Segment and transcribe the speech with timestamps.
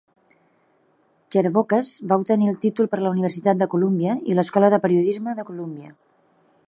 [1.35, 5.47] Chervokas va obtenir el títol per la Universitat de Columbia i l'Escola de periodisme de
[5.53, 5.97] Columbia.